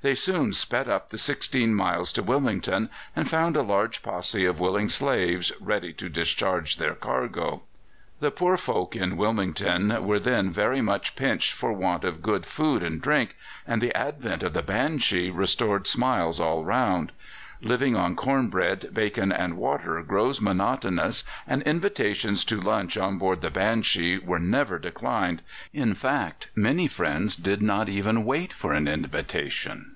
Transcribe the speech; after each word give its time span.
They 0.00 0.16
soon 0.16 0.52
sped 0.52 0.88
up 0.88 1.10
the 1.10 1.16
sixteen 1.18 1.76
miles 1.76 2.12
to 2.14 2.24
Wilmington, 2.24 2.90
and 3.14 3.30
found 3.30 3.56
a 3.56 3.62
large 3.62 4.02
posse 4.02 4.44
of 4.44 4.58
willing 4.58 4.88
slaves 4.88 5.52
ready 5.60 5.92
to 5.92 6.08
discharge 6.08 6.78
their 6.78 6.96
cargo. 6.96 7.62
The 8.18 8.32
poor 8.32 8.56
folk 8.56 8.96
at 8.96 9.12
Wilmington 9.12 10.04
were 10.04 10.18
then 10.18 10.50
very 10.50 10.80
much 10.80 11.14
pinched 11.14 11.52
for 11.52 11.72
want 11.72 12.02
of 12.02 12.20
good 12.20 12.44
food 12.44 12.82
and 12.82 13.00
drink, 13.00 13.36
and 13.64 13.80
the 13.80 13.96
advent 13.96 14.42
of 14.42 14.54
the 14.54 14.62
Banshee 14.62 15.30
restored 15.30 15.86
smiles 15.86 16.40
all 16.40 16.64
round. 16.64 17.12
Living 17.64 17.94
on 17.94 18.16
corn 18.16 18.48
bread, 18.48 18.90
bacon, 18.92 19.30
and 19.30 19.56
water 19.56 20.02
grows 20.02 20.40
monotonous, 20.40 21.22
and 21.46 21.62
invitations 21.62 22.44
to 22.44 22.60
lunch 22.60 22.96
on 22.96 23.18
board 23.18 23.40
the 23.40 23.52
Banshee 23.52 24.18
were 24.18 24.40
never 24.40 24.80
declined 24.80 25.42
in 25.72 25.94
fact, 25.94 26.50
many 26.56 26.88
friends 26.88 27.36
did 27.36 27.62
not 27.62 27.88
even 27.88 28.24
wait 28.24 28.52
for 28.52 28.72
an 28.72 28.88
invitation. 28.88 29.88